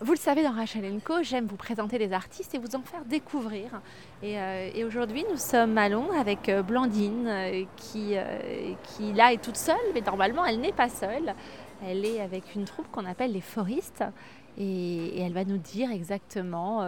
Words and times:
Vous 0.00 0.12
le 0.12 0.18
savez, 0.18 0.44
dans 0.44 0.52
Rachel 0.52 0.84
Co, 1.04 1.24
j'aime 1.24 1.46
vous 1.46 1.56
présenter 1.56 1.98
des 1.98 2.12
artistes 2.12 2.54
et 2.54 2.58
vous 2.58 2.76
en 2.76 2.82
faire 2.82 3.04
découvrir. 3.04 3.80
Et, 4.22 4.38
euh, 4.38 4.86
aujourd'hui, 4.86 5.24
nous 5.28 5.36
sommes 5.36 5.76
à 5.76 5.88
Londres 5.88 6.14
avec 6.16 6.48
euh, 6.48 6.62
Blandine, 6.62 7.26
euh, 7.26 7.64
qui, 7.74 8.14
qui 8.84 9.12
là 9.12 9.32
est 9.32 9.42
toute 9.42 9.56
seule, 9.56 9.74
mais 9.94 10.00
normalement, 10.00 10.46
elle 10.46 10.60
n'est 10.60 10.72
pas 10.72 10.88
seule. 10.88 11.34
Elle 11.84 12.04
est 12.04 12.20
avec 12.20 12.54
une 12.54 12.64
troupe 12.64 12.88
qu'on 12.92 13.06
appelle 13.06 13.32
les 13.32 13.40
Foristes. 13.40 14.04
Et, 14.56 15.20
elle 15.20 15.32
va 15.32 15.44
nous 15.44 15.58
dire 15.58 15.90
exactement 15.90 16.80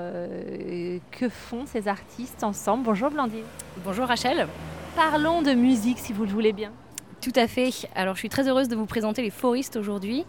que 1.11 1.29
font 1.29 1.67
ces 1.67 1.89
artistes 1.89 2.45
ensemble. 2.45 2.85
Bonjour 2.85 3.11
Blandine. 3.11 3.45
Bonjour 3.85 4.07
Rachel. 4.07 4.47
Parlons 4.95 5.43
de 5.43 5.53
musique, 5.53 5.99
si 5.99 6.13
vous 6.13 6.25
le 6.25 6.31
voulez 6.31 6.53
bien. 6.53 6.73
Tout 7.21 7.33
à 7.37 7.47
fait. 7.47 7.71
Alors 7.95 8.15
je 8.15 8.21
suis 8.21 8.31
très 8.31 8.49
heureuse 8.49 8.69
de 8.69 8.77
vous 8.77 8.87
présenter 8.87 9.21
les 9.21 9.29
Foristes 9.29 9.77
aujourd'hui. 9.77 10.25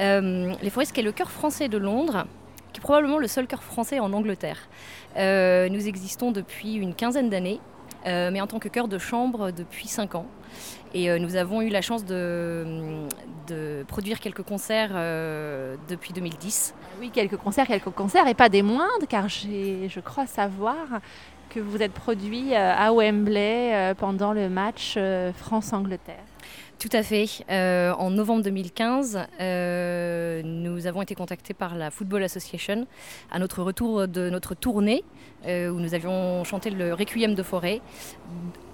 Euh, 0.00 0.52
les 0.62 0.70
Foristes 0.70 0.92
qui 0.92 0.98
est 0.98 1.04
le 1.04 1.12
cœur 1.12 1.30
français 1.30 1.68
de 1.68 1.78
Londres, 1.78 2.26
qui 2.72 2.80
est 2.80 2.82
probablement 2.82 3.18
le 3.18 3.28
seul 3.28 3.46
cœur 3.46 3.62
français 3.62 4.00
en 4.00 4.12
Angleterre. 4.12 4.68
Euh, 5.16 5.68
nous 5.68 5.86
existons 5.86 6.32
depuis 6.32 6.74
une 6.74 6.92
quinzaine 6.92 7.30
d'années, 7.30 7.60
euh, 8.06 8.32
mais 8.32 8.40
en 8.40 8.48
tant 8.48 8.58
que 8.58 8.68
cœur 8.68 8.88
de 8.88 8.98
chambre 8.98 9.52
depuis 9.52 9.86
cinq 9.86 10.16
ans. 10.16 10.26
Et 10.92 11.18
nous 11.18 11.34
avons 11.34 11.60
eu 11.60 11.68
la 11.68 11.82
chance 11.82 12.04
de, 12.04 12.64
de 13.48 13.84
produire 13.88 14.20
quelques 14.20 14.44
concerts 14.44 14.92
depuis 15.88 16.12
2010. 16.12 16.72
Oui, 17.00 17.10
quelques 17.10 17.36
concerts, 17.36 17.66
quelques 17.66 17.90
concerts, 17.90 18.28
et 18.28 18.34
pas 18.34 18.48
des 18.48 18.62
moindres, 18.62 19.08
car 19.08 19.28
je 19.28 20.00
crois 20.00 20.28
savoir 20.28 20.76
que 21.54 21.60
vous 21.60 21.82
êtes 21.82 21.92
produit 21.92 22.54
à 22.54 22.92
Wembley 22.92 23.94
pendant 23.98 24.32
le 24.32 24.48
match 24.48 24.98
France-Angleterre. 25.36 26.24
Tout 26.84 26.88
à 26.92 27.02
fait. 27.02 27.26
Euh, 27.50 27.92
en 27.94 28.10
novembre 28.10 28.42
2015, 28.42 29.18
euh, 29.40 30.42
nous 30.44 30.86
avons 30.86 31.00
été 31.00 31.14
contactés 31.14 31.54
par 31.54 31.76
la 31.76 31.90
Football 31.90 32.22
Association 32.24 32.86
à 33.30 33.38
notre 33.38 33.62
retour 33.62 34.06
de 34.06 34.28
notre 34.28 34.54
tournée 34.54 35.02
euh, 35.46 35.70
où 35.70 35.80
nous 35.80 35.94
avions 35.94 36.44
chanté 36.44 36.68
le 36.68 36.92
Requiem 36.92 37.34
de 37.34 37.42
Forêt. 37.42 37.80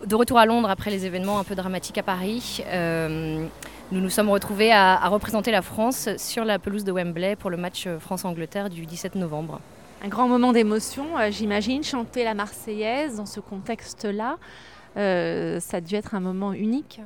De 0.04 0.14
retour 0.16 0.38
à 0.38 0.46
Londres 0.46 0.70
après 0.70 0.90
les 0.90 1.06
événements 1.06 1.38
un 1.38 1.44
peu 1.44 1.54
dramatiques 1.54 1.98
à 1.98 2.02
Paris, 2.02 2.64
nous 2.72 4.00
nous 4.00 4.10
sommes 4.10 4.30
retrouvés 4.30 4.72
à, 4.72 5.06
représenter 5.08 5.52
la 5.52 5.62
France 5.62 6.08
sur 6.16 6.44
la 6.44 6.58
pelouse 6.58 6.82
de 6.82 6.90
Wembley 6.90 7.36
pour 7.36 7.50
le 7.50 7.58
match 7.58 7.86
France-Angleterre 8.00 8.70
du 8.70 8.86
17 8.86 9.14
novembre. 9.14 9.60
Un 10.02 10.08
grand 10.08 10.28
moment 10.28 10.52
d'émotion, 10.52 11.06
j'imagine, 11.30 11.84
chanter 11.84 12.24
la 12.24 12.34
Marseillaise 12.34 13.16
dans 13.16 13.26
ce 13.26 13.40
contexte-là. 13.40 14.38
Euh, 14.96 15.60
ça 15.60 15.76
a 15.76 15.80
dû 15.80 15.94
être 15.94 16.14
un 16.14 16.20
moment 16.20 16.52
unique. 16.52 17.00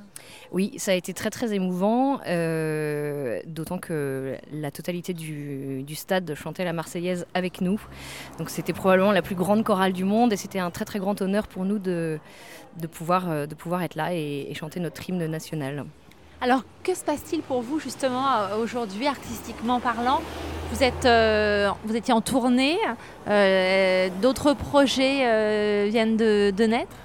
Oui, 0.53 0.73
ça 0.78 0.92
a 0.92 0.95
été 0.95 1.12
très 1.12 1.31
très 1.31 1.55
émouvant, 1.55 2.20
euh, 2.27 3.41
d'autant 3.47 3.78
que 3.78 4.37
la 4.53 4.70
totalité 4.70 5.12
du, 5.12 5.84
stade 5.95 6.34
chantait 6.34 6.65
la 6.65 6.72
Marseillaise 6.72 7.27
avec 7.34 7.61
nous. 7.61 7.81
Donc 8.39 8.50
c'était 8.50 8.72
probablement 8.72 9.12
la 9.12 9.22
plus 9.22 9.34
grande 9.34 9.65
chorale 9.65 9.92
du 9.92 10.05
monde 10.05 10.33
et 10.33 10.37
c'était 10.37 10.59
un 10.59 10.70
très 10.70 10.84
très 10.84 10.98
grand 10.98 11.20
honneur 11.20 11.47
pour 11.47 11.65
nous 11.65 11.78
de, 11.78 12.19
euh, 12.83 13.47
de 13.47 13.55
pouvoir 13.55 13.83
être 13.83 13.95
là 13.97 14.15
et, 14.15 14.53
chanter 14.55 14.81
notre 14.81 15.09
hymne 15.09 15.27
national. 15.27 15.84
Alors, 16.45 16.61
que 16.83 16.95
se 16.95 17.03
passe-t-il 17.03 17.41
pour 17.41 17.62
vous 17.62 17.81
justement 17.81 18.27
aujourd'hui, 18.61 19.06
artistiquement 19.06 19.81
parlant? 19.81 20.20
Vous, 20.70 20.83
êtes, 20.83 21.09
vous 21.87 21.97
étiez 21.97 22.12
en 22.12 22.20
tournée, 22.20 22.77
d'autres 24.20 24.53
projets 24.53 25.89
viennent 25.89 26.19
de, 26.19 26.53
de 26.55 26.65
naître? 26.65 26.97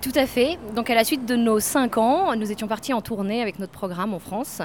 Tout 0.00 0.10
à 0.16 0.26
fait. 0.26 0.58
Donc 0.74 0.90
à 0.90 0.96
la 0.96 1.04
suite 1.04 1.26
de 1.26 1.36
nos 1.36 1.60
cinq 1.60 1.96
ans, 1.96 2.34
nous 2.34 2.50
étions 2.50 2.66
partis 2.66 2.92
en 2.92 3.02
tournée 3.02 3.40
avec 3.40 3.60
notre 3.60 3.70
programme 3.70 4.14
en 4.14 4.18
France. 4.18 4.62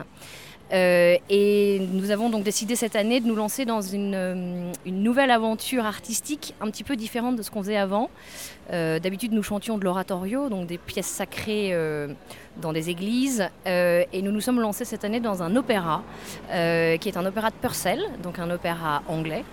Euh, 0.74 1.18
et 1.30 1.80
nous 1.94 2.12
avons 2.12 2.30
donc 2.30 2.44
décidé 2.44 2.76
cette 2.76 2.96
année 2.96 3.22
de 3.22 3.28
nous 3.28 3.36
lancer 3.36 3.66
dans 3.66 3.82
une, 3.82 4.14
euh, 4.16 4.72
nouvelle 4.86 5.32
aventure 5.32 5.86
artistique 5.86 6.54
un 6.60 6.70
petit 6.70 6.84
peu 6.84 6.96
différente 6.96 7.36
de 7.38 7.42
ce 7.42 7.52
qu'on 7.52 7.62
faisait 7.64 7.78
avant. 7.78 8.10
Euh, 8.74 9.00
d'habitude, 9.00 9.32
nous 9.32 9.44
chantions 9.44 9.78
de 9.78 9.86
l'oratorio, 9.86 10.50
donc 10.50 10.68
des 10.68 10.78
pièces 10.78 11.08
sacrées 11.08 11.74
dans 12.62 12.74
des 12.74 12.90
églises. 12.90 13.48
et 13.66 14.22
nous 14.22 14.32
nous 14.32 14.42
sommes 14.42 14.60
lancés 14.60 14.86
cette 14.86 15.06
année 15.06 15.20
dans 15.20 15.44
un 15.44 15.56
opéra, 15.56 16.04
qui 16.50 17.10
est 17.10 17.18
un 17.18 17.26
opéra 17.26 17.50
de 17.50 17.56
Purcell, 17.56 18.02
donc 18.24 18.40
un 18.40 18.50
opéra 18.50 19.04
anglais. 19.08 19.44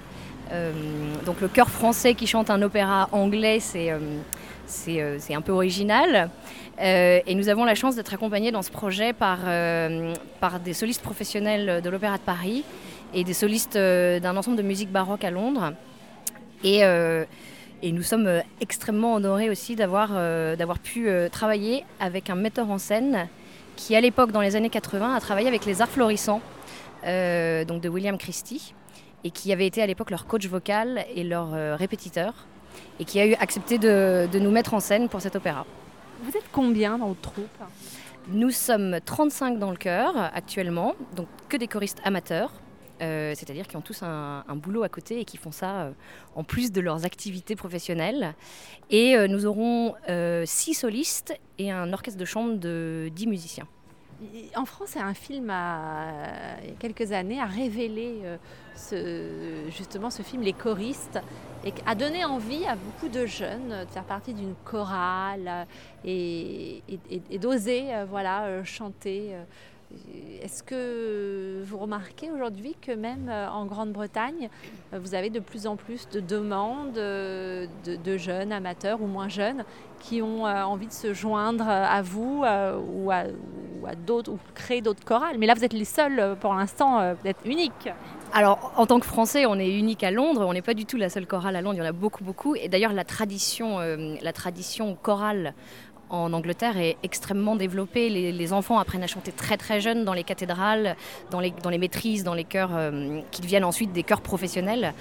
Donc 1.25 1.41
le 1.41 1.49
chœur 1.49 1.69
français 1.69 2.15
qui 2.15 2.27
chante 2.27 2.50
un 2.50 2.62
opéra 2.62 3.09
anglais, 3.12 3.60
c'est 3.60 3.91
euh, 4.88 5.16
c'est 5.19 5.34
un 5.34 5.41
peu 5.41 5.53
original. 5.53 6.31
Euh, 6.81 7.21
et 7.27 7.34
nous 7.34 7.49
avons 7.49 7.65
la 7.65 7.75
chance 7.75 7.97
d'être 7.97 8.15
accompagnés 8.15 8.50
dans 8.50 8.62
ce 8.62 8.71
projet 8.71 9.12
par, 9.12 9.41
euh, 9.47 10.15
par 10.41 10.60
des 10.60 10.72
solistes 10.72 11.03
professionnels 11.03 11.82
de 11.82 11.91
l'Opéra 11.91 12.16
de 12.16 12.22
Paris 12.22 12.65
et 13.12 13.22
des 13.22 13.34
solistes 13.34 13.77
d'un 13.77 14.37
ensemble 14.37 14.56
de 14.56 14.62
musique 14.62 14.91
baroque 14.91 15.25
à 15.25 15.31
Londres. 15.31 15.72
Et, 16.65 16.81
et 16.81 17.93
nous 17.93 18.03
sommes 18.03 18.43
extrêmement 18.61 19.15
honorés 19.15 19.50
aussi 19.50 19.76
d'avoir 19.76 20.11
pu 20.82 21.09
travailler 21.31 21.84
avec 22.00 22.28
un 22.28 22.34
metteur 22.34 22.69
en 22.71 22.78
scène 22.78 23.28
qui, 23.76 23.94
à 23.94 24.00
l'époque, 24.00 24.32
dans 24.32 24.41
les 24.41 24.56
années 24.56 24.71
80, 24.71 25.15
a 25.15 25.21
travaillé 25.21 25.47
avec 25.47 25.65
les 25.65 25.81
Arts 25.81 25.91
Florissants, 25.91 26.41
donc 27.05 27.82
de 27.82 27.88
William 27.88 28.19
Christie, 28.19 28.75
et 29.24 29.30
qui 29.30 29.52
avait 29.52 29.66
été 29.66 29.82
à 29.82 29.86
l'époque 29.86 30.10
leur 30.10 30.26
coach 30.26 30.46
vocal 30.46 31.04
et 31.14 31.24
leur 31.24 31.78
répétiteur 31.78 32.46
et 33.00 33.04
qui 33.04 33.20
a 33.20 33.26
eu 33.26 33.34
accepté 33.34 33.78
de, 33.78 34.28
nous 34.38 34.50
mettre 34.50 34.74
en 34.74 34.80
scène 34.80 35.08
pour 35.08 35.20
cet 35.20 35.36
opéra. 35.36 35.66
Vous 36.22 36.36
êtes 36.36 36.48
combien 36.52 36.98
dans 36.98 37.08
votre 37.08 37.20
troupe? 37.20 37.48
Nous 38.28 38.50
sommes 38.50 38.98
35 39.04 39.58
dans 39.58 39.70
le 39.70 39.76
chœur 39.76 40.16
actuellement, 40.16 40.94
donc 41.14 41.28
que 41.48 41.56
des 41.56 41.66
choristes 41.66 42.00
amateurs. 42.04 42.52
Euh, 43.02 43.34
c'est-à-dire 43.34 43.66
qui 43.66 43.76
ont 43.76 43.80
tous 43.80 44.02
un, 44.04 44.44
boulot 44.54 44.84
à 44.84 44.88
côté 44.88 45.20
et 45.20 45.24
qui 45.24 45.36
font 45.36 45.50
ça 45.50 45.82
euh, 45.82 45.90
en 46.36 46.44
plus 46.44 46.70
de 46.70 46.80
leurs 46.80 47.04
activités 47.04 47.56
professionnelles. 47.56 48.34
Et 48.88 49.16
euh, 49.16 49.26
nous 49.26 49.46
aurons 49.46 49.94
six 50.44 50.74
solistes 50.74 51.34
et 51.58 51.70
un 51.70 51.92
orchestre 51.92 52.18
de 52.18 52.24
chambre 52.24 52.54
de 52.54 53.10
10 53.14 53.26
musiciens. 53.26 53.66
En 54.56 54.64
France, 54.64 54.96
un 54.96 55.14
film 55.14 55.52
il 56.62 56.68
y 56.68 56.72
a 56.72 56.76
quelques 56.78 57.12
années 57.12 57.40
a 57.40 57.46
révélé 57.46 58.22
ce, 58.74 59.64
justement 59.70 60.10
ce 60.10 60.22
film 60.22 60.42
Les 60.42 60.52
choristes 60.52 61.20
et 61.64 61.72
a 61.86 61.94
donné 61.94 62.24
envie 62.24 62.66
à 62.66 62.76
beaucoup 62.76 63.08
de 63.08 63.26
jeunes 63.26 63.84
de 63.86 63.90
faire 63.90 64.04
partie 64.04 64.34
d'une 64.34 64.54
chorale 64.64 65.66
et, 66.04 66.82
d'oser 67.40 67.94
euh, 67.94 68.04
voilà, 68.04 68.44
euh, 68.44 68.64
chanter. 68.64 69.34
Euh. 69.94 70.44
Est-ce 70.44 70.62
que 70.62 71.62
vous 71.65 71.78
remarquez 71.78 72.31
aujourd'hui 72.31 72.77
que 72.82 72.93
même 72.93 73.31
en 73.31 73.65
Grande-Bretagne, 73.65 74.50
vous 74.93 75.15
avez 75.15 75.31
de 75.31 75.41
plus 75.41 75.66
en 75.66 75.77
plus 75.77 76.06
de 76.10 76.21
demandes 76.21 76.93
de, 76.93 78.16
jeunes 78.19 78.53
amateurs 78.53 79.00
ou 79.00 79.06
moins 79.06 79.31
jeunes 79.31 79.65
qui 80.00 80.21
ont 80.21 80.44
envie 80.44 80.88
de 80.88 80.93
se 80.93 81.15
joindre 81.15 81.66
à 81.66 82.03
vous 82.03 82.44
ou 82.44 83.10
à, 83.10 83.25
d'autres 84.06 84.32
ou 84.32 84.38
créer 84.55 84.82
d'autres 84.82 85.05
chorales? 85.06 85.38
Mais 85.38 85.47
là, 85.47 85.55
vous 85.55 85.65
êtes 85.65 85.72
les 85.72 85.87
seuls 85.87 86.37
pour 86.41 86.53
l'instant, 86.53 87.15
vous 87.15 87.26
êtes 87.26 87.38
uniques. 87.47 87.88
Alors, 88.37 88.72
en 88.76 88.84
tant 88.84 88.99
que 88.99 89.06
Français, 89.06 89.47
on 89.47 89.61
est 89.61 89.78
unique 89.78 90.03
à 90.03 90.11
Londres. 90.11 90.44
On 90.44 90.53
n'est 90.53 90.61
pas 90.61 90.75
du 90.75 90.87
tout 90.87 90.97
la 90.97 91.09
seule 91.09 91.25
chorale 91.25 91.55
à 91.55 91.62
Londres. 91.62 91.76
Il 91.76 91.84
y 91.84 91.87
en 91.87 91.88
a 91.88 91.93
beaucoup, 91.93 92.25
beaucoup. 92.25 92.56
Et 92.56 92.69
d'ailleurs, 92.69 92.93
la 92.93 93.05
tradition, 93.05 93.78
euh, 93.78 94.16
la 94.21 94.32
tradition 94.32 94.97
chorale 95.00 95.55
en 96.10 96.32
Angleterre 96.32 96.78
est 96.78 96.97
extrêmement 97.03 97.56
développée. 97.56 98.09
Les, 98.09 98.53
enfants 98.53 98.78
apprennent 98.78 99.03
à 99.03 99.06
chanter 99.06 99.32
très 99.32 99.56
très 99.56 99.81
jeunes 99.81 100.04
dans 100.04 100.12
les 100.12 100.22
cathédrales, 100.22 100.97
dans 101.31 101.41
les, 101.41 101.53
dans 101.62 101.70
les 101.70 101.78
maîtrises, 101.78 102.25
dans 102.25 102.34
les 102.34 102.44
chœurs 102.44 102.70
euh, 102.75 103.20
qui 103.31 103.41
deviennent 103.41 103.65
ensuite 103.65 103.92
des 103.92 104.03
chœurs 104.03 104.20
professionnels. 104.20 104.93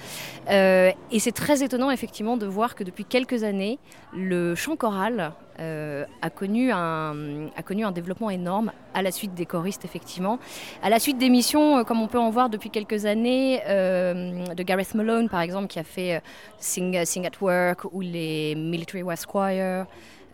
Euh, 0.50 0.90
et 1.12 1.18
c'est 1.18 1.32
très 1.32 1.62
étonnant 1.62 1.90
effectivement 1.90 2.36
de 2.36 2.46
voir 2.46 2.74
que 2.74 2.84
depuis 2.84 3.04
quelques 3.04 3.44
années, 3.44 3.78
le 4.14 4.54
chant 4.54 4.76
choral 4.76 5.32
euh, 5.60 6.04
a, 6.22 6.30
connu 6.30 6.72
un, 6.72 7.48
a 7.54 7.62
connu 7.62 7.84
un 7.84 7.92
développement 7.92 8.30
énorme 8.30 8.72
à 8.94 9.02
la 9.02 9.12
suite 9.12 9.34
des 9.34 9.46
choristes 9.46 9.84
effectivement, 9.84 10.38
à 10.82 10.88
la 10.88 10.98
suite 10.98 11.18
d'émissions 11.18 11.84
comme 11.84 12.00
on 12.00 12.08
peut 12.08 12.18
en 12.18 12.30
voir 12.30 12.48
depuis 12.48 12.70
quelques 12.70 13.04
années 13.04 13.60
de 13.66 14.62
Gareth 14.62 14.94
Malone 14.94 15.28
par 15.28 15.40
exemple 15.42 15.68
qui 15.68 15.78
a 15.78 15.84
fait 15.84 16.22
Sing, 16.58 17.04
Sing 17.04 17.26
at 17.26 17.38
Work 17.40 17.84
ou 17.92 18.00
les 18.00 18.54
Military 18.56 19.02
West 19.02 19.26
Choir. 19.26 19.86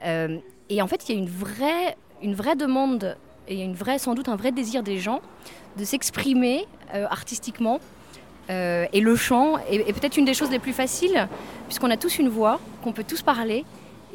Et 0.05 0.81
en 0.81 0.87
fait, 0.87 1.09
il 1.09 1.15
y 1.15 1.19
a 1.19 1.21
une 1.21 1.29
vraie, 1.29 1.97
une 2.23 2.35
vraie 2.35 2.57
demande 2.57 3.17
et 3.49 3.63
une 3.63 3.75
vraie, 3.75 3.99
sans 3.99 4.15
doute 4.15 4.29
un 4.29 4.37
vrai 4.37 4.53
désir 4.53 4.83
des 4.83 4.99
gens 4.99 5.21
de 5.77 5.85
s'exprimer 5.85 6.67
euh, 6.95 7.07
artistiquement. 7.11 7.81
Euh, 8.49 8.87
et 8.93 9.01
le 9.01 9.17
chant 9.17 9.59
est, 9.71 9.93
peut-être 9.93 10.17
une 10.17 10.25
des 10.25 10.35
choses 10.35 10.51
les 10.51 10.59
plus 10.59 10.73
faciles, 10.73 11.29
puisqu'on 11.67 11.91
a 11.91 11.97
tous 11.97 12.19
une 12.19 12.29
voix, 12.29 12.61
qu'on 12.83 12.93
peut 12.93 13.05
tous 13.05 13.23
parler, 13.23 13.65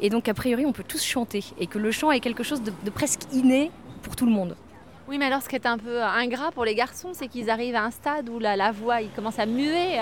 et 0.00 0.10
donc 0.10 0.28
a 0.28 0.34
priori 0.34 0.66
on 0.66 0.72
peut 0.72 0.84
tous 0.86 1.02
chanter, 1.02 1.42
et 1.58 1.66
que 1.66 1.78
le 1.78 1.90
chant 1.90 2.10
est 2.10 2.20
quelque 2.20 2.42
chose 2.42 2.60
de, 2.62 2.90
presque 2.90 3.22
inné 3.32 3.70
pour 4.02 4.14
tout 4.14 4.26
le 4.26 4.32
monde. 4.32 4.54
Oui, 5.08 5.16
mais 5.16 5.26
alors 5.26 5.40
ce 5.40 5.48
qui 5.48 5.54
est 5.54 5.66
un 5.66 5.78
peu 5.78 6.02
ingrat 6.02 6.50
pour 6.52 6.64
les 6.64 6.74
garçons, 6.74 7.10
c'est 7.12 7.28
qu'ils 7.28 7.48
arrivent 7.48 7.76
à 7.76 7.84
un 7.84 7.90
stade 7.90 8.28
où 8.28 8.38
la, 8.38 8.56
la 8.56 8.72
voix, 8.72 9.00
ils 9.00 9.10
commencent 9.10 9.38
à 9.38 9.46
muer. 9.46 10.00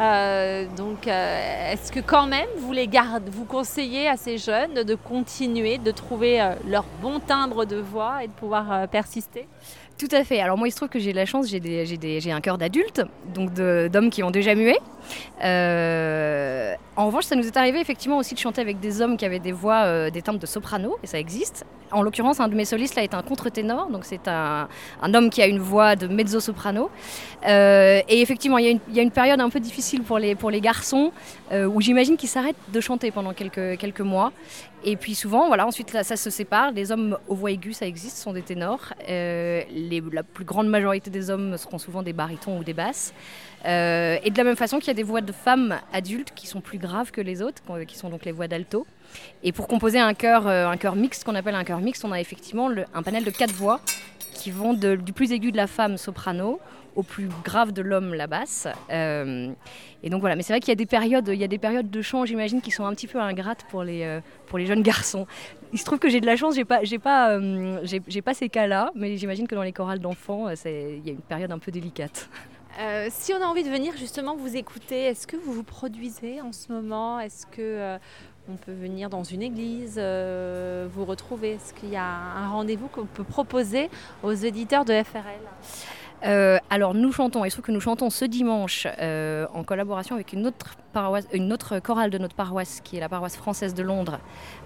Euh, 0.00 0.66
donc, 0.76 1.06
euh, 1.06 1.72
est-ce 1.72 1.92
que 1.92 2.00
quand 2.00 2.26
même 2.26 2.48
vous 2.58 2.72
les 2.72 2.88
gardez, 2.88 3.30
vous 3.30 3.44
conseillez 3.44 4.08
à 4.08 4.16
ces 4.16 4.38
jeunes 4.38 4.82
de 4.82 4.94
continuer, 4.96 5.78
de 5.78 5.90
trouver 5.92 6.40
euh, 6.40 6.54
leur 6.66 6.84
bon 7.00 7.20
timbre 7.20 7.64
de 7.64 7.76
voix 7.76 8.24
et 8.24 8.26
de 8.26 8.32
pouvoir 8.32 8.88
persister? 8.88 9.46
Tout 9.98 10.08
à 10.10 10.24
fait. 10.24 10.40
Alors 10.40 10.58
moi, 10.58 10.66
il 10.66 10.72
se 10.72 10.76
trouve 10.76 10.88
que 10.88 10.98
j'ai 10.98 11.12
la 11.12 11.24
chance, 11.24 11.46
j'ai 11.48 12.32
un 12.32 12.40
cœur 12.40 12.58
d'adulte, 12.58 13.02
donc 13.32 13.52
d'hommes 13.52 14.10
qui 14.10 14.22
ont 14.22 14.30
déjà 14.32 14.54
mué. 14.54 14.76
Euh, 15.42 16.74
en 16.96 17.06
revanche, 17.06 17.24
ça 17.24 17.36
nous 17.36 17.46
est 17.46 17.56
arrivé 17.56 17.80
effectivement 17.80 18.18
aussi 18.18 18.34
de 18.34 18.38
chanter 18.38 18.60
avec 18.60 18.80
des 18.80 19.02
hommes 19.02 19.16
qui 19.16 19.24
avaient 19.24 19.38
des 19.38 19.52
voix, 19.52 19.84
euh, 19.84 20.10
des 20.10 20.22
timbres 20.22 20.38
de 20.38 20.46
soprano, 20.46 20.96
et 21.02 21.06
ça 21.06 21.18
existe. 21.18 21.64
En 21.90 22.02
l'occurrence, 22.02 22.40
un 22.40 22.48
de 22.48 22.54
mes 22.54 22.64
solistes 22.64 22.96
là 22.96 23.04
est 23.04 23.14
un 23.14 23.22
contre-ténor, 23.22 23.88
donc 23.90 24.04
c'est 24.04 24.26
un, 24.26 24.68
homme 25.02 25.30
qui 25.30 25.42
a 25.42 25.46
une 25.46 25.60
voix 25.60 25.94
de 25.94 26.08
mezzo-soprano. 26.08 26.90
Euh, 27.46 28.00
et 28.08 28.20
effectivement, 28.20 28.58
il 28.58 28.80
y, 28.92 28.98
a 28.98 29.02
une 29.02 29.10
période 29.10 29.40
un 29.40 29.50
peu 29.50 29.60
difficile 29.60 30.02
pour 30.02 30.18
les, 30.18 30.60
garçons, 30.60 31.12
où 31.52 31.80
j'imagine 31.80 32.16
qu'ils 32.16 32.28
s'arrêtent 32.28 32.56
de 32.72 32.80
chanter 32.80 33.10
pendant 33.10 33.32
quelques 33.32 34.00
mois. 34.00 34.32
Et 34.86 34.96
puis 34.96 35.14
souvent, 35.14 35.46
voilà, 35.46 35.66
ensuite 35.66 35.90
ça 35.90 36.16
se 36.16 36.30
sépare. 36.30 36.72
Les 36.72 36.90
hommes 36.90 37.16
aux 37.28 37.34
voix 37.34 37.52
aiguës, 37.52 37.76
ça 37.76 37.86
existe, 37.86 38.18
sont 38.18 38.32
des 38.32 38.42
ténors. 38.42 38.92
La 40.12 40.22
plus 40.22 40.44
grande 40.44 40.68
majorité 40.68 41.10
des 41.10 41.30
hommes 41.30 41.56
seront 41.56 41.78
souvent 41.78 42.02
des 42.02 42.12
barytons 42.12 42.58
ou 42.58 42.64
des 42.64 42.74
basses. 42.74 43.12
Euh, 43.64 44.18
et 44.22 44.30
de 44.30 44.36
la 44.36 44.44
même 44.44 44.56
façon 44.56 44.78
qu'il 44.78 44.88
y 44.88 44.90
a 44.90 44.94
des 44.94 45.02
voix 45.02 45.20
de 45.20 45.32
femmes 45.32 45.78
adultes 45.92 46.32
qui 46.34 46.46
sont 46.46 46.60
plus 46.60 46.78
graves 46.78 47.10
que 47.10 47.20
les 47.20 47.40
autres, 47.40 47.62
qui 47.86 47.96
sont 47.96 48.10
donc 48.10 48.24
les 48.24 48.32
voix 48.32 48.48
d'alto. 48.48 48.86
Et 49.42 49.52
pour 49.52 49.68
composer 49.68 49.98
un 49.98 50.14
chœur, 50.14 50.46
euh, 50.46 50.68
un 50.68 50.76
chœur 50.76 50.96
mixte, 50.96 51.24
qu'on 51.24 51.34
appelle 51.34 51.54
un 51.54 51.64
chœur 51.64 51.80
mixte, 51.80 52.04
on 52.04 52.12
a 52.12 52.20
effectivement 52.20 52.70
un 52.92 53.02
panel 53.02 53.24
de 53.24 53.30
quatre 53.30 53.54
voix 53.54 53.80
qui 54.44 54.50
vont 54.50 54.74
du 54.74 55.14
plus 55.14 55.32
aigu 55.32 55.52
de 55.52 55.56
la 55.56 55.66
femme 55.66 55.96
soprano 55.96 56.60
au 56.96 57.02
plus 57.02 57.30
grave 57.42 57.72
de 57.72 57.80
l'homme 57.80 58.12
la 58.12 58.26
basse. 58.26 58.68
Euh, 58.90 59.50
et 60.02 60.10
donc 60.10 60.20
voilà, 60.20 60.36
mais 60.36 60.42
c'est 60.42 60.52
vrai 60.52 60.60
qu'il 60.60 60.68
y 60.68 60.72
a 60.72 60.76
des 60.76 60.84
périodes, 60.84 61.28
il 61.28 61.40
y 61.40 61.44
a 61.44 61.48
des 61.48 61.56
périodes 61.56 61.90
de 61.90 62.02
chant, 62.02 62.26
j'imagine, 62.26 62.60
qui 62.60 62.70
sont 62.70 62.84
un 62.84 62.92
petit 62.92 63.06
peu 63.06 63.18
ingrates 63.18 63.64
pour 63.70 63.84
les, 63.84 64.20
pour 64.46 64.58
les 64.58 64.66
jeunes 64.66 64.82
garçons. 64.82 65.26
Il 65.72 65.78
se 65.78 65.86
trouve 65.86 65.98
que 65.98 66.10
j'ai 66.10 66.20
de 66.20 66.26
la 66.26 66.36
chance, 66.36 66.56
j'ai 66.56 66.66
pas, 66.66 66.84
j'ai 66.84 66.98
pas, 66.98 67.40
j'ai, 67.84 68.20
pas 68.20 68.34
ces 68.34 68.50
cas-là, 68.50 68.92
mais 68.94 69.16
j'imagine 69.16 69.48
que 69.48 69.54
dans 69.54 69.62
les 69.62 69.72
chorales 69.72 69.98
d'enfants, 69.98 70.50
il 70.50 71.06
y 71.06 71.08
a 71.08 71.12
une 71.12 71.22
période 71.22 71.50
un 71.50 71.58
peu 71.58 71.72
délicate. 71.72 72.28
Euh, 72.80 73.06
si 73.10 73.32
on 73.32 73.40
a 73.40 73.46
envie 73.46 73.62
de 73.62 73.70
venir 73.70 73.96
justement 73.96 74.36
vous 74.36 74.56
écouter, 74.56 75.04
est-ce 75.04 75.26
que 75.26 75.36
vous 75.36 75.52
vous 75.52 75.62
produisez 75.62 76.42
en 76.42 76.52
ce 76.52 76.70
moment? 76.70 77.20
Est-ce 77.20 77.46
que 77.46 77.60
euh, 77.60 77.98
on 78.48 78.56
peut 78.56 78.72
venir 78.72 79.08
dans 79.08 79.24
une 79.24 79.42
église, 79.42 79.94
euh, 79.96 80.86
vous 80.92 81.04
retrouver. 81.04 81.52
Est-ce 81.52 81.72
qu'il 81.72 81.90
y 81.90 81.96
a 81.96 82.04
un 82.04 82.48
rendez-vous 82.50 82.88
qu'on 82.88 83.06
peut 83.06 83.24
proposer 83.24 83.90
aux 84.22 84.32
éditeurs 84.32 84.84
de 84.84 84.92
FRL 85.02 85.40
euh, 86.22 86.56
alors 86.70 86.94
nous 86.94 87.12
chantons, 87.12 87.44
il 87.44 87.50
se 87.50 87.56
trouve 87.56 87.66
que 87.66 87.72
nous 87.72 87.82
chantons 87.82 88.08
ce 88.08 88.24
dimanche 88.24 88.86
euh, 88.98 89.46
en 89.52 89.62
collaboration 89.62 90.14
avec 90.14 90.32
une 90.32 90.46
autre, 90.46 90.78
chorale 91.80 92.08
de 92.08 92.16
notre 92.16 92.34
paroisse, 92.34 92.80
qui 92.82 92.96
est 92.96 93.00
la 93.00 93.10
paroisse 93.10 93.36
française 93.36 93.74
de 93.74 93.82
Londres, 93.82 94.20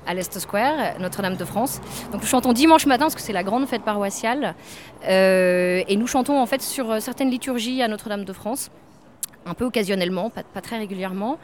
à 0.07 0.15
l'Est 0.15 0.39
Square, 0.39 1.01
Notre-Dame 1.01 1.35
de 1.35 1.45
France. 1.45 1.81
Donc 2.13 2.21
nous 2.21 2.29
chantons 2.29 2.53
dimanche 2.53 2.87
matin, 2.87 3.07
parce 3.07 3.17
que 3.17 3.21
c'est 3.21 3.33
la 3.33 3.43
grande 3.43 3.67
fête 3.67 3.83
paroissiale, 3.83 4.55
et 5.03 5.97
nous 5.97 6.07
chantons 6.07 6.41
en 6.41 6.47
fait 6.47 6.63
sur 6.63 7.03
certaines 7.03 7.31
liturgies 7.31 7.83
à 7.83 7.89
Notre-Dame 7.89 8.25
de 8.25 8.33
France 8.33 8.71
un 9.49 9.55
peu 9.55 9.65
occasionnellement, 9.65 10.31
pas, 10.31 10.61
très 10.61 10.79
régulièrement. 10.79 11.39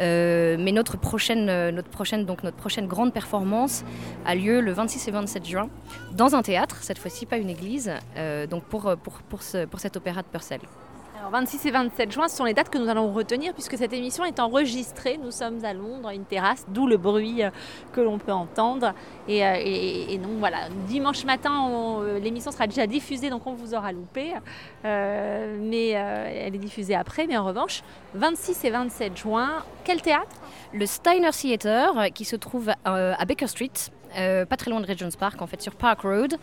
Euh, 0.00 0.56
mais 0.58 0.72
notre 0.72 0.96
prochaine, 0.96 1.48
euh, 1.48 1.70
notre, 1.70 1.88
prochaine, 1.88 2.86
grande 2.86 3.12
performance 3.12 3.84
a 4.26 4.34
lieu 4.34 4.60
le 4.60 4.72
26 4.72 5.08
et 5.08 5.10
27 5.12 5.46
juin 5.46 5.68
dans 6.12 6.34
un 6.34 6.42
théâtre, 6.42 6.78
cette 6.82 6.98
fois-ci 6.98 7.26
pas 7.26 7.36
une 7.36 7.50
église, 7.50 7.92
euh, 8.16 8.46
donc 8.46 8.64
pour, 8.64 8.94
pour, 9.02 9.20
pour 9.28 9.42
cet 9.80 9.96
opéra 9.96 10.22
de 10.22 10.26
Purcell. 10.26 10.60
26 11.30 11.66
et 11.66 11.70
27 11.70 12.12
juin, 12.12 12.28
ce 12.28 12.36
sont 12.36 12.44
les 12.44 12.54
dates 12.54 12.68
que 12.68 12.78
nous 12.78 12.88
allons 12.88 13.12
retenir 13.12 13.52
puisque 13.54 13.76
cette 13.76 13.92
émission 13.92 14.24
est 14.24 14.40
enregistrée. 14.40 15.18
Nous 15.22 15.30
sommes 15.30 15.64
à 15.64 15.72
Londres, 15.72 16.10
une 16.10 16.24
terrasse, 16.24 16.64
d'où 16.68 16.86
le 16.86 16.96
bruit 16.96 17.42
euh, 17.42 17.50
que 17.92 18.00
l'on 18.00 18.18
peut 18.18 18.32
entendre. 18.32 18.92
Et, 19.28 19.44
euh, 19.44 20.16
donc 20.18 20.38
voilà, 20.38 20.68
dimanche 20.86 21.24
matin, 21.24 21.68
euh, 21.70 22.18
l'émission 22.18 22.50
sera 22.50 22.66
déjà 22.66 22.86
diffusée, 22.86 23.30
donc 23.30 23.46
on 23.46 23.54
vous 23.54 23.74
aura 23.74 23.92
loupé. 23.92 24.34
mais 24.82 25.88
elle 25.90 26.54
est 26.54 26.58
diffusée 26.58 26.94
après. 26.94 27.26
Mais 27.26 27.36
en 27.36 27.44
revanche, 27.44 27.82
26 28.14 28.64
et 28.64 28.70
27 28.70 29.16
juin, 29.16 29.64
quel 29.84 30.02
théâtre? 30.02 30.36
Le 30.72 30.86
Steiner 30.86 31.30
Theatre 31.30 32.12
qui 32.12 32.24
se 32.24 32.36
trouve 32.36 32.70
à 32.84 33.24
Baker 33.24 33.46
Street. 33.46 33.70
pas 34.14 34.56
très 34.56 34.70
loin 34.70 34.80
de 34.80 34.86
Regent's 34.86 35.16
Park, 35.16 35.40
en 35.40 35.46
fait, 35.46 35.62
sur 35.62 35.74
Park 35.74 36.02
Road. 36.02 36.36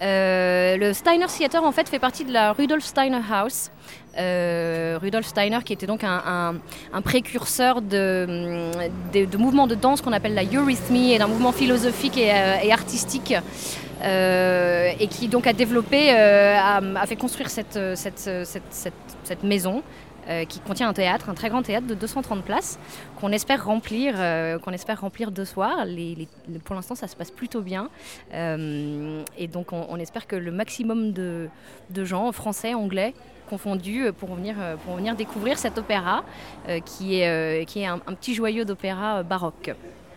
le 0.00 0.92
Steiner 0.92 1.26
Theatre, 1.26 1.62
en 1.62 1.72
fait, 1.72 1.88
fait 1.88 1.98
partie 1.98 2.24
de 2.24 2.32
la 2.32 2.52
Rudolf 2.52 2.84
Steiner 2.84 3.22
House, 3.30 3.70
Rudolf 4.16 5.26
Steiner, 5.26 5.58
qui 5.64 5.72
était 5.72 5.86
donc 5.86 6.04
un, 6.04 6.54
précurseur 7.02 7.82
de, 7.82 8.26
de, 9.12 9.36
mouvements 9.36 9.66
de 9.66 9.74
danse 9.74 10.00
qu'on 10.00 10.12
appelle 10.12 10.34
la 10.34 10.44
eurythmie, 10.44 11.12
et 11.12 11.18
d'un 11.18 11.28
mouvement 11.28 11.52
philosophique 11.52 12.16
et, 12.16 12.32
euh, 12.32 12.72
artistique. 12.72 13.34
Euh, 14.02 14.90
et 15.00 15.06
qui 15.06 15.26
donc 15.28 15.46
a 15.46 15.54
développé, 15.54 16.10
a, 16.10 16.80
fait 17.06 17.16
construire 17.16 17.48
cette, 17.50 17.78
maison 19.42 19.82
qui 20.48 20.60
contient 20.60 20.88
un 20.88 20.92
théâtre, 20.92 21.28
un 21.30 21.34
très 21.34 21.48
grand 21.48 21.62
théâtre 21.62 21.86
de 21.86 21.94
230 21.94 22.44
places, 22.44 22.78
qu'on 23.20 23.32
espère 23.32 23.64
remplir, 23.64 24.14
qu'on 24.62 24.72
espère 24.72 25.00
remplir 25.00 25.30
deux 25.30 25.44
soirs. 25.44 25.86
Pour 26.64 26.74
l'instant, 26.74 26.94
ça 26.94 27.06
se 27.06 27.16
passe 27.16 27.30
plutôt 27.30 27.60
bien, 27.60 27.88
et 28.32 29.48
donc 29.48 29.72
on, 29.72 29.96
espère 29.98 30.26
que 30.26 30.36
le 30.36 30.52
maximum 30.52 31.12
de, 31.12 31.48
gens, 32.04 32.30
français, 32.32 32.74
anglais, 32.74 33.14
confondus 33.46 34.04
euh, 34.04 34.12
pour 34.12 34.34
venir, 34.34 34.56
euh, 34.60 35.14
découvrir 35.14 35.58
cet 35.58 35.78
opéra 35.78 36.24
euh, 36.68 36.80
qui 36.80 37.20
est, 37.20 37.64
qui 37.66 37.80
est 37.80 37.86
un, 37.86 37.98
petit 37.98 38.34
joyau 38.34 38.64
d'opéra 38.64 39.22
baroque. 39.22 39.74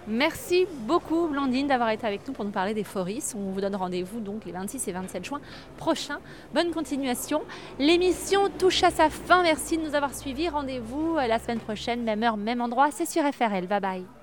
Merci 0.09 0.65
beaucoup 0.87 1.27
Blandine 1.27 1.67
d'avoir 1.67 1.91
été 1.91 2.07
avec 2.07 2.27
nous 2.27 2.33
pour 2.33 2.43
nous 2.43 2.49
parler 2.51 2.73
des 2.73 2.83
Foris. 2.83 3.35
On 3.37 3.51
vous 3.51 3.61
donne 3.61 3.75
rendez-vous 3.75 4.19
donc 4.19 4.43
les 4.43 4.51
26 4.51 4.87
et 4.87 4.91
27 4.91 5.23
juin 5.23 5.39
prochains. 5.77 6.19
Bonne 6.51 6.71
continuation. 6.71 7.43
L'émission 7.77 8.49
touche 8.57 8.81
à 8.81 8.89
sa 8.89 9.11
fin. 9.11 9.43
Merci 9.43 9.77
de 9.77 9.83
nous 9.83 9.93
avoir 9.93 10.15
suivis. 10.15 10.49
Rendez-vous 10.49 11.15
la 11.15 11.37
semaine 11.37 11.59
prochaine, 11.59 12.01
même 12.03 12.23
heure, 12.23 12.37
même 12.37 12.59
endroit. 12.59 12.89
C'est 12.91 13.05
sur 13.05 13.21
FRL. 13.21 13.67
Bye 13.67 13.79
bye. 13.79 14.18